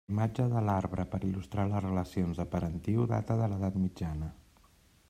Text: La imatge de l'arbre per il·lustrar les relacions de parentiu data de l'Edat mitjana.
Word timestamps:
La 0.01 0.11
imatge 0.13 0.43
de 0.53 0.61
l'arbre 0.69 1.05
per 1.11 1.19
il·lustrar 1.27 1.65
les 1.73 1.85
relacions 1.87 2.41
de 2.43 2.47
parentiu 2.55 3.07
data 3.13 3.39
de 3.43 3.53
l'Edat 3.55 3.81
mitjana. 3.85 4.35